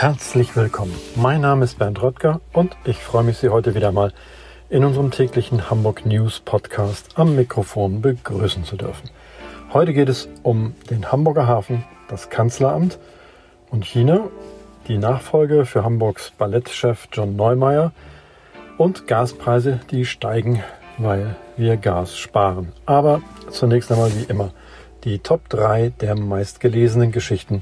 Herzlich 0.00 0.56
willkommen. 0.56 0.94
Mein 1.14 1.42
Name 1.42 1.62
ist 1.66 1.78
Bernd 1.78 2.00
Röttger 2.00 2.40
und 2.54 2.74
ich 2.84 2.96
freue 2.96 3.22
mich, 3.22 3.36
Sie 3.36 3.50
heute 3.50 3.74
wieder 3.74 3.92
mal 3.92 4.14
in 4.70 4.82
unserem 4.82 5.10
täglichen 5.10 5.68
Hamburg 5.68 6.06
News 6.06 6.40
Podcast 6.40 7.18
am 7.18 7.36
Mikrofon 7.36 8.00
begrüßen 8.00 8.64
zu 8.64 8.76
dürfen. 8.76 9.10
Heute 9.74 9.92
geht 9.92 10.08
es 10.08 10.26
um 10.42 10.74
den 10.88 11.12
Hamburger 11.12 11.46
Hafen, 11.46 11.84
das 12.08 12.30
Kanzleramt 12.30 12.98
und 13.68 13.84
China, 13.84 14.30
die 14.88 14.96
Nachfolge 14.96 15.66
für 15.66 15.84
Hamburgs 15.84 16.30
Ballettchef 16.30 17.08
John 17.12 17.36
Neumeier 17.36 17.92
und 18.78 19.06
Gaspreise, 19.06 19.80
die 19.90 20.06
steigen, 20.06 20.62
weil 20.96 21.36
wir 21.58 21.76
Gas 21.76 22.16
sparen. 22.16 22.72
Aber 22.86 23.20
zunächst 23.50 23.92
einmal 23.92 24.10
wie 24.14 24.24
immer 24.24 24.52
die 25.04 25.18
Top 25.18 25.50
3 25.50 25.92
der 26.00 26.16
meistgelesenen 26.16 27.12
Geschichten 27.12 27.60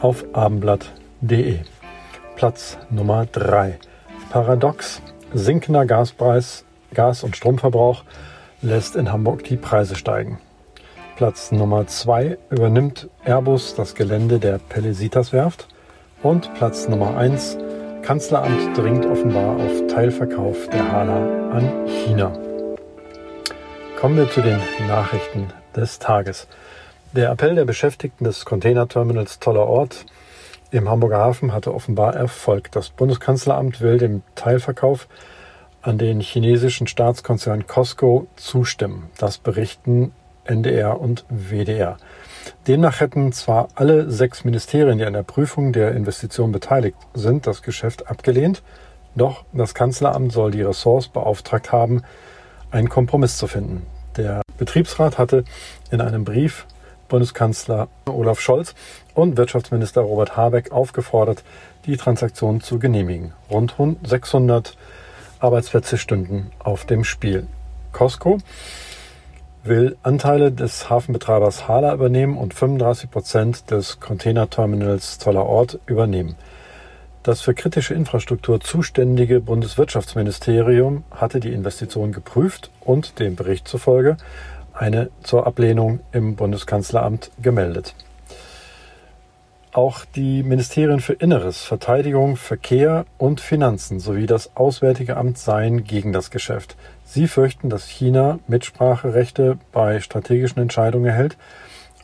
auf 0.00 0.24
abendblatt.de. 0.32 1.60
Platz 2.36 2.76
Nummer 2.90 3.24
3. 3.24 3.78
Paradox. 4.28 5.00
Sinkender 5.32 5.86
Gaspreis, 5.86 6.66
Gas- 6.92 7.24
und 7.24 7.34
Stromverbrauch 7.34 8.04
lässt 8.60 8.94
in 8.94 9.10
Hamburg 9.10 9.42
die 9.44 9.56
Preise 9.56 9.96
steigen. 9.96 10.38
Platz 11.16 11.50
Nummer 11.50 11.86
2 11.86 12.36
übernimmt 12.50 13.08
Airbus 13.24 13.74
das 13.74 13.94
Gelände 13.94 14.38
der 14.38 14.58
Pelesitas 14.58 15.32
Werft. 15.32 15.66
Und 16.22 16.52
Platz 16.54 16.88
Nummer 16.88 17.16
1 17.16 17.56
Kanzleramt 18.02 18.76
dringt 18.76 19.06
offenbar 19.06 19.56
auf 19.56 19.86
Teilverkauf 19.88 20.68
der 20.68 20.92
Hala 20.92 21.52
an 21.52 21.86
China. 21.86 22.32
Kommen 23.98 24.18
wir 24.18 24.30
zu 24.30 24.42
den 24.42 24.60
Nachrichten 24.86 25.48
des 25.74 25.98
Tages. 25.98 26.48
Der 27.12 27.30
Appell 27.30 27.54
der 27.54 27.64
Beschäftigten 27.64 28.24
des 28.24 28.44
Containerterminals 28.44 29.38
Toller 29.38 29.66
Ort 29.66 30.04
im 30.70 30.88
Hamburger 30.88 31.18
Hafen 31.18 31.52
hatte 31.52 31.74
offenbar 31.74 32.14
Erfolg. 32.14 32.70
Das 32.72 32.90
Bundeskanzleramt 32.90 33.80
will 33.80 33.98
dem 33.98 34.22
Teilverkauf 34.34 35.08
an 35.82 35.98
den 35.98 36.20
chinesischen 36.20 36.86
Staatskonzern 36.86 37.66
Costco 37.66 38.26
zustimmen. 38.36 39.08
Das 39.18 39.38
berichten 39.38 40.12
NDR 40.44 41.00
und 41.00 41.24
WDR. 41.28 41.96
Demnach 42.66 43.00
hätten 43.00 43.32
zwar 43.32 43.68
alle 43.74 44.10
sechs 44.10 44.44
Ministerien, 44.44 44.98
die 44.98 45.04
an 45.04 45.12
der 45.12 45.22
Prüfung 45.22 45.72
der 45.72 45.92
Investition 45.92 46.52
beteiligt 46.52 46.96
sind, 47.14 47.46
das 47.46 47.62
Geschäft 47.62 48.08
abgelehnt, 48.08 48.62
doch 49.14 49.44
das 49.52 49.74
Kanzleramt 49.74 50.32
soll 50.32 50.50
die 50.50 50.62
Ressorts 50.62 51.08
beauftragt 51.08 51.72
haben, 51.72 52.02
einen 52.70 52.88
Kompromiss 52.88 53.38
zu 53.38 53.46
finden. 53.46 53.86
Der 54.16 54.42
Betriebsrat 54.58 55.18
hatte 55.18 55.44
in 55.90 56.00
einem 56.00 56.24
Brief 56.24 56.66
Bundeskanzler 57.08 57.88
Olaf 58.06 58.40
Scholz 58.40 58.74
und 59.14 59.36
Wirtschaftsminister 59.36 60.00
Robert 60.00 60.36
Habeck 60.36 60.72
aufgefordert, 60.72 61.44
die 61.86 61.96
Transaktion 61.96 62.60
zu 62.60 62.78
genehmigen. 62.78 63.32
Rund 63.50 63.74
600 64.02 64.76
Arbeitsplätze 65.38 65.98
stünden 65.98 66.50
auf 66.58 66.84
dem 66.84 67.04
Spiel. 67.04 67.46
Costco 67.92 68.38
will 69.64 69.96
Anteile 70.02 70.52
des 70.52 70.88
Hafenbetreibers 70.88 71.66
Hala 71.66 71.94
übernehmen 71.94 72.36
und 72.36 72.54
35 72.54 73.10
Prozent 73.10 73.70
des 73.70 74.00
Containerterminals 74.00 75.18
Zoller 75.18 75.46
Ort 75.46 75.80
übernehmen. 75.86 76.36
Das 77.22 77.40
für 77.40 77.54
kritische 77.54 77.92
Infrastruktur 77.92 78.60
zuständige 78.60 79.40
Bundeswirtschaftsministerium 79.40 81.02
hatte 81.10 81.40
die 81.40 81.52
Investition 81.52 82.12
geprüft 82.12 82.70
und 82.80 83.18
dem 83.18 83.34
Bericht 83.34 83.66
zufolge 83.66 84.16
eine 84.76 85.10
zur 85.22 85.46
Ablehnung 85.46 86.00
im 86.12 86.36
Bundeskanzleramt 86.36 87.30
gemeldet. 87.40 87.94
Auch 89.72 90.06
die 90.06 90.42
Ministerien 90.42 91.00
für 91.00 91.12
Inneres, 91.12 91.62
Verteidigung, 91.62 92.36
Verkehr 92.36 93.04
und 93.18 93.42
Finanzen 93.42 94.00
sowie 94.00 94.24
das 94.24 94.56
Auswärtige 94.56 95.18
Amt 95.18 95.36
seien 95.36 95.84
gegen 95.84 96.14
das 96.14 96.30
Geschäft. 96.30 96.76
Sie 97.04 97.28
fürchten, 97.28 97.68
dass 97.68 97.86
China 97.86 98.38
Mitspracherechte 98.46 99.58
bei 99.72 100.00
strategischen 100.00 100.62
Entscheidungen 100.62 101.04
erhält 101.04 101.36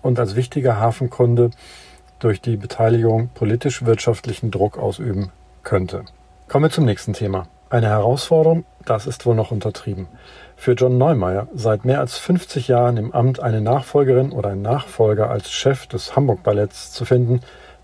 und 0.03 0.19
als 0.19 0.37
wichtiger 0.37 0.78
Hafenkunde 0.78 1.50
durch 2.19 2.43
die 2.43 2.59
Beteiligung 2.59 3.31
politisch-wirtschaftlichen 3.33 4.50
Druck 4.50 4.77
ausüben 4.77 5.31
könnte. 5.62 6.04
Kommen 6.49 6.66
wir 6.66 6.71
zum 6.71 6.84
nächsten 6.84 7.15
Thema. 7.15 7.49
Eine 7.72 7.88
Herausforderung, 7.88 8.66
das 8.84 9.06
ist 9.06 9.25
wohl 9.25 9.34
noch 9.34 9.50
untertrieben. 9.50 10.06
Für 10.56 10.72
John 10.72 10.99
Neumeier, 10.99 11.49
seit 11.55 11.87
mehr 11.87 12.00
als 12.00 12.19
50 12.19 12.69
Jahren 12.69 12.99
im 12.99 13.12
Amt 13.12 13.41
eine 13.41 13.62
Nachfolgerin 13.62 14.31
oder 14.31 14.50
ein 14.50 14.60
Nachfolger 14.60 15.31
als 15.31 15.50
Chef 15.50 15.87
des 15.87 16.15
Hamburg 16.15 16.43
Balletts 16.43 16.93
zu 16.93 17.06
finden, 17.06 17.41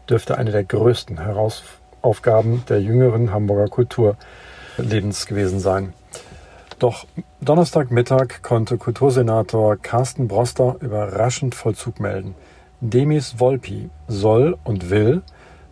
dürfte 0.07 0.37
eine 0.37 0.53
der 0.53 0.65
größten 0.65 1.19
Herausgaben 1.21 2.65
der 2.69 2.83
jüngeren 2.83 3.33
Hamburger 3.33 3.69
Kulturlebens 3.69 5.25
gewesen 5.25 5.59
sein. 5.59 5.95
Doch 6.79 7.07
Donnerstagmittag 7.41 8.43
konnte 8.43 8.77
Kultursenator 8.77 9.79
Carsten 9.79 10.29
Broster 10.29 10.77
überraschend 10.81 11.55
Vollzug 11.55 11.99
melden. 11.99 12.35
Demis 12.83 13.41
Volpi 13.41 13.89
soll 14.07 14.55
und 14.65 14.91
will 14.91 15.23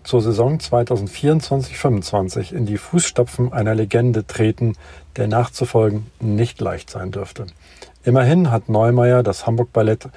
zur 0.06 0.22
Saison 0.22 0.58
2024-25 0.58 2.52
in 2.52 2.64
die 2.64 2.78
Fußstapfen 2.78 3.52
einer 3.52 3.74
Legende 3.74 4.26
treten, 4.26 4.76
der 5.16 5.26
nachzufolgen 5.26 6.06
nicht 6.20 6.60
leicht 6.60 6.90
sein 6.90 7.10
dürfte. 7.10 7.46
Immerhin 8.04 8.50
hat 8.50 8.68
Neumeier 8.68 9.22
das 9.22 9.46
Hamburg 9.46 9.72
Ballett 9.72 10.08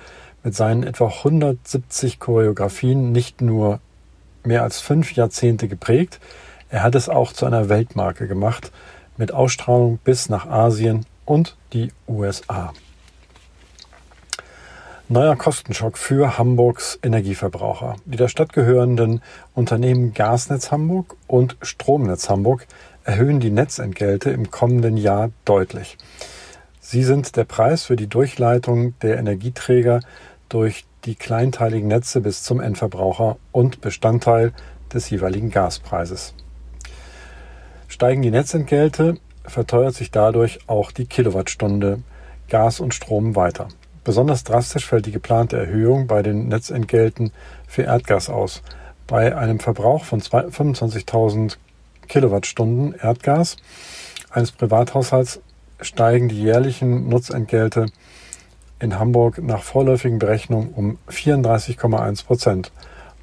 mit 0.43 0.55
seinen 0.55 0.83
etwa 0.83 1.07
170 1.07 2.19
Choreografien 2.19 3.11
nicht 3.11 3.41
nur 3.41 3.79
mehr 4.43 4.63
als 4.63 4.79
fünf 4.79 5.13
Jahrzehnte 5.13 5.67
geprägt, 5.67 6.19
er 6.69 6.83
hat 6.83 6.93
es 6.93 7.09
auch 7.09 7.33
zu 7.33 7.47
einer 7.47 7.67
Weltmarke 7.67 8.27
gemacht, 8.27 8.71
mit 9.17 9.33
Ausstrahlung 9.33 9.97
bis 10.03 10.29
nach 10.29 10.45
Asien 10.45 11.05
und 11.25 11.57
die 11.73 11.91
USA. 12.07 12.73
Neuer 15.11 15.35
Kostenschock 15.35 15.97
für 15.97 16.37
Hamburgs 16.37 16.99
Energieverbraucher. 17.01 17.95
Die 18.05 18.15
der 18.15 18.27
Stadt 18.27 18.53
gehörenden 18.53 19.23
Unternehmen 19.55 20.13
Gasnetz 20.13 20.71
Hamburg 20.71 21.15
und 21.25 21.57
Stromnetz 21.63 22.29
Hamburg 22.29 22.67
erhöhen 23.05 23.39
die 23.39 23.49
Netzentgelte 23.49 24.29
im 24.29 24.51
kommenden 24.51 24.97
Jahr 24.97 25.31
deutlich. 25.45 25.97
Sie 26.79 27.03
sind 27.03 27.35
der 27.37 27.45
Preis 27.45 27.85
für 27.85 27.95
die 27.95 28.05
Durchleitung 28.05 28.93
der 28.99 29.17
Energieträger 29.17 30.01
durch 30.47 30.85
die 31.05 31.15
kleinteiligen 31.15 31.87
Netze 31.87 32.21
bis 32.21 32.43
zum 32.43 32.59
Endverbraucher 32.59 33.37
und 33.51 33.81
Bestandteil 33.81 34.53
des 34.93 35.09
jeweiligen 35.09 35.49
Gaspreises. 35.49 36.35
Steigen 37.87 38.21
die 38.21 38.29
Netzentgelte, 38.29 39.15
verteuert 39.43 39.95
sich 39.95 40.11
dadurch 40.11 40.59
auch 40.67 40.91
die 40.91 41.07
Kilowattstunde 41.07 42.03
Gas 42.47 42.79
und 42.79 42.93
Strom 42.93 43.35
weiter. 43.35 43.69
Besonders 44.09 44.43
drastisch 44.43 44.87
fällt 44.87 45.05
die 45.05 45.11
geplante 45.11 45.55
Erhöhung 45.55 46.07
bei 46.07 46.23
den 46.23 46.47
Netzentgelten 46.47 47.31
für 47.67 47.83
Erdgas 47.83 48.27
aus. 48.27 48.63
Bei 49.05 49.37
einem 49.37 49.59
Verbrauch 49.59 50.03
von 50.03 50.19
25.000 50.19 51.57
Kilowattstunden 52.07 52.95
Erdgas 52.99 53.57
eines 54.31 54.51
Privathaushalts 54.51 55.41
steigen 55.79 56.27
die 56.27 56.41
jährlichen 56.41 57.07
Nutzentgelte 57.07 57.85
in 58.79 58.97
Hamburg 58.97 59.43
nach 59.43 59.61
vorläufigen 59.61 60.17
Berechnungen 60.17 60.69
um 60.69 60.97
34,1 61.11 62.25
Prozent 62.25 62.71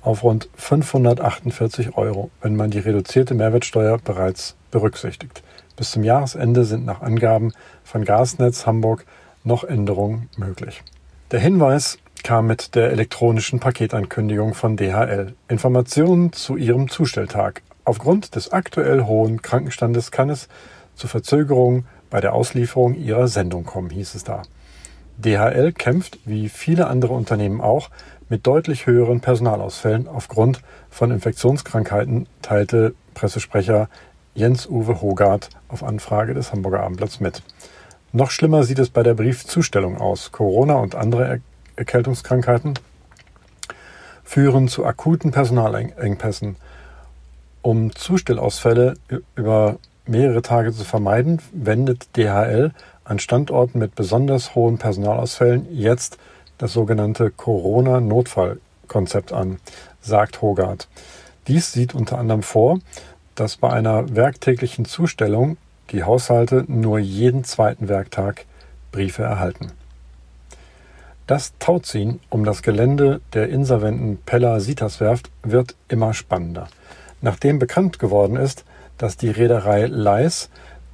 auf 0.03 0.23
rund 0.23 0.49
548 0.55 1.97
Euro, 1.97 2.31
wenn 2.43 2.55
man 2.55 2.71
die 2.71 2.79
reduzierte 2.79 3.35
Mehrwertsteuer 3.35 3.99
bereits 3.99 4.55
berücksichtigt. 4.71 5.43
Bis 5.75 5.91
zum 5.91 6.05
Jahresende 6.05 6.65
sind 6.65 6.87
nach 6.87 7.03
Angaben 7.03 7.53
von 7.83 8.05
Gasnetz 8.05 8.67
Hamburg 8.67 9.05
noch 9.47 9.65
Änderungen 9.65 10.29
möglich. 10.37 10.83
Der 11.31 11.41
Hinweis 11.41 11.99
kam 12.23 12.47
mit 12.47 12.75
der 12.75 12.91
elektronischen 12.91 13.61
Paketankündigung 13.61 14.55
von 14.55 14.77
DHL. 14.77 15.35
Informationen 15.49 16.33
zu 16.33 16.57
ihrem 16.57 16.89
Zustelltag. 16.89 17.63
Aufgrund 17.85 18.35
des 18.35 18.53
aktuell 18.53 19.05
hohen 19.05 19.43
Krankenstandes 19.43 20.11
kann 20.11 20.29
es 20.29 20.49
zu 20.97 21.07
Verzögerungen 21.07 21.87
bei 22.11 22.21
der 22.21 22.35
Auslieferung 22.35 22.95
ihrer 22.95 23.29
Sendung 23.29 23.65
kommen, 23.65 23.91
hieß 23.91 24.15
es 24.17 24.25
da. 24.25 24.43
DHL 25.19 25.73
kämpft, 25.73 26.19
wie 26.25 26.49
viele 26.49 26.89
andere 26.89 27.15
Unternehmen 27.15 27.61
auch, 27.61 27.91
mit 28.29 28.47
deutlich 28.47 28.87
höheren 28.87 29.21
Personalausfällen 29.21 30.09
aufgrund 30.09 30.61
von 30.91 31.11
Infektionskrankheiten, 31.13 32.27
teilte 32.43 32.95
Pressesprecher 33.15 33.89
Jens-Uwe 34.35 35.01
Hogart 35.01 35.51
auf 35.69 35.85
Anfrage 35.85 36.35
des 36.35 36.53
Hamburger 36.53 36.81
Abendblatts 36.81 37.21
mit. 37.21 37.43
Noch 38.13 38.31
schlimmer 38.31 38.63
sieht 38.63 38.79
es 38.79 38.91
bei 38.91 39.03
der 39.03 39.15
Briefzustellung 39.15 39.99
aus. 39.99 40.33
Corona 40.33 40.75
und 40.75 40.95
andere 40.95 41.25
er 41.25 41.41
Erkältungskrankheiten 41.77 42.75
führen 44.25 44.69
zu 44.69 44.87
akuten 44.87 45.31
Personalengpässen. 45.31 46.57
Um 47.63 47.95
Zustellausfälle 47.95 48.95
über 49.35 49.79
mehrere 50.07 50.43
Tage 50.43 50.73
zu 50.73 50.85
vermeiden, 50.85 51.41
wendet 51.53 52.17
DHL 52.17 52.73
an 53.05 53.19
Standorten 53.19 53.79
mit 53.79 53.95
besonders 53.95 54.55
hohen 54.55 54.79
Personalausfällen 54.79 55.67
jetzt 55.71 56.19
das 56.59 56.73
sogenannte 56.73 57.31
Corona-Notfallkonzept 57.31 59.33
an, 59.33 59.59
sagt 60.01 60.43
Hogarth. 60.43 60.89
Dies 61.47 61.73
sieht 61.73 61.95
unter 61.95 62.19
anderem 62.19 62.43
vor, 62.43 62.81
dass 63.35 63.57
bei 63.57 63.71
einer 63.71 64.17
werktäglichen 64.17 64.87
Zustellung 64.87 65.59
die 65.91 66.05
Haushalte 66.05 66.65
nur 66.69 66.99
jeden 66.99 67.45
zweiten 67.45 67.89
Werktag 67.89 68.45
Briefe 68.93 69.23
erhalten. 69.23 69.73
Das 71.27 71.55
Tauziehen 71.59 72.21
um 72.31 72.45
das 72.45 72.63
Gelände 72.63 73.21
der 73.33 73.49
insolventen 73.49 74.19
Pella 74.25 74.61
Sitas-Werft 74.61 75.31
wird 75.43 75.75
immer 75.89 76.15
spannender. 76.15 76.69
Nachdem 77.21 77.59
bekannt 77.59 77.99
geworden 77.99 78.37
ist, 78.37 78.65
dass 78.97 79.17
die 79.17 79.31
Reederei 79.31 79.87
Leis 79.87 80.51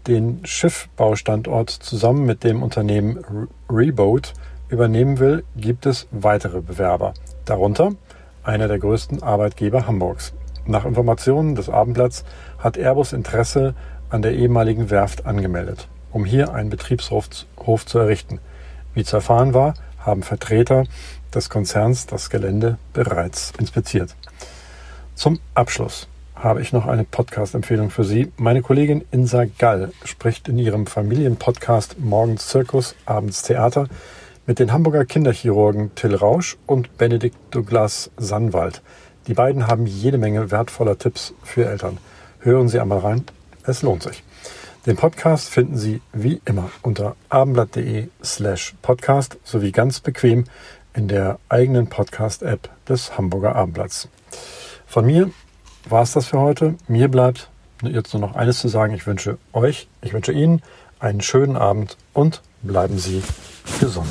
den 0.06 0.40
Schiffbaustandort 0.44 1.70
zusammen 1.70 2.24
mit 2.24 2.44
dem 2.44 2.62
Unternehmen 2.62 3.48
Reboat 3.70 4.32
übernehmen 4.68 5.18
will, 5.18 5.44
gibt 5.56 5.86
es 5.86 6.08
weitere 6.10 6.60
Bewerber. 6.60 7.14
Darunter 7.44 7.92
einer 8.42 8.68
der 8.68 8.78
größten 8.78 9.22
Arbeitgeber 9.22 9.86
Hamburgs. 9.86 10.32
Nach 10.64 10.84
Informationen 10.84 11.54
des 11.54 11.68
Abendblatts 11.68 12.24
hat 12.58 12.76
Airbus 12.76 13.12
Interesse 13.12 13.74
an 14.12 14.22
der 14.22 14.34
ehemaligen 14.34 14.90
Werft 14.90 15.24
angemeldet, 15.24 15.88
um 16.10 16.24
hier 16.24 16.52
einen 16.52 16.70
Betriebshof 16.70 17.46
zu 17.86 17.98
errichten. 17.98 18.40
Wie 18.94 19.04
zu 19.04 19.16
erfahren 19.16 19.54
war, 19.54 19.74
haben 19.98 20.22
Vertreter 20.22 20.84
des 21.34 21.48
Konzerns 21.48 22.06
das 22.06 22.28
Gelände 22.28 22.76
bereits 22.92 23.52
inspiziert. 23.58 24.14
Zum 25.14 25.40
Abschluss 25.54 26.08
habe 26.34 26.60
ich 26.60 26.72
noch 26.72 26.86
eine 26.86 27.04
Podcast-Empfehlung 27.04 27.88
für 27.90 28.04
Sie. 28.04 28.32
Meine 28.36 28.62
Kollegin 28.62 29.04
Insa 29.12 29.44
Gall 29.58 29.92
spricht 30.04 30.48
in 30.48 30.58
ihrem 30.58 30.86
Familienpodcast 30.86 31.98
Morgens 32.00 32.48
Zirkus, 32.48 32.94
Abends 33.06 33.42
Theater 33.42 33.88
mit 34.46 34.58
den 34.58 34.72
Hamburger 34.72 35.06
Kinderchirurgen 35.06 35.94
Till 35.94 36.14
Rausch 36.14 36.58
und 36.66 36.98
Benedikt 36.98 37.36
Douglas 37.50 38.10
Sannwald. 38.18 38.82
Die 39.28 39.34
beiden 39.34 39.68
haben 39.68 39.86
jede 39.86 40.18
Menge 40.18 40.50
wertvoller 40.50 40.98
Tipps 40.98 41.32
für 41.44 41.64
Eltern. 41.64 41.98
Hören 42.40 42.68
Sie 42.68 42.80
einmal 42.80 42.98
rein, 42.98 43.24
es 43.66 43.82
lohnt 43.82 44.02
sich. 44.02 44.22
Den 44.86 44.96
Podcast 44.96 45.48
finden 45.48 45.76
Sie 45.76 46.02
wie 46.12 46.40
immer 46.44 46.70
unter 46.82 47.14
abendblatt.de 47.28 48.08
slash 48.24 48.74
podcast 48.82 49.38
sowie 49.44 49.70
ganz 49.70 50.00
bequem 50.00 50.44
in 50.94 51.08
der 51.08 51.38
eigenen 51.48 51.86
Podcast-App 51.86 52.68
des 52.88 53.16
Hamburger 53.16 53.54
Abendblatts. 53.54 54.08
Von 54.86 55.06
mir 55.06 55.30
war 55.88 56.02
es 56.02 56.12
das 56.12 56.26
für 56.26 56.40
heute. 56.40 56.74
Mir 56.88 57.08
bleibt 57.08 57.48
jetzt 57.82 58.12
nur 58.12 58.20
noch 58.20 58.34
eines 58.34 58.58
zu 58.58 58.68
sagen. 58.68 58.94
Ich 58.94 59.06
wünsche 59.06 59.38
euch, 59.52 59.88
ich 60.00 60.12
wünsche 60.12 60.32
Ihnen 60.32 60.62
einen 60.98 61.20
schönen 61.20 61.56
Abend 61.56 61.96
und 62.12 62.42
bleiben 62.62 62.98
Sie 62.98 63.22
gesund. 63.80 64.10